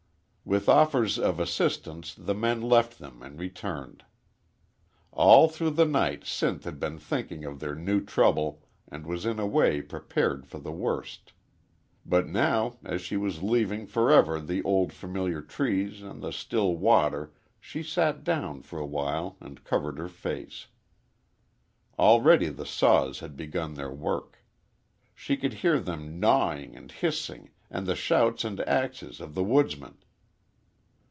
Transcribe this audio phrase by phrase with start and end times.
[0.43, 4.03] With offers of assistance the men left them and returned.
[5.13, 9.39] All through the night Sinth had been thinking of their new trouble and was in
[9.39, 11.31] a way prepared for the worst.
[12.05, 17.31] But now, as she was leaving forever the old, familiar trees and the still water
[17.57, 20.67] she sat down for awhile and covered her face.
[21.97, 24.39] Already the saws had begun their work.
[25.15, 29.97] She could hear them gnawing and hissing and the shouts and axes of the woodsmen.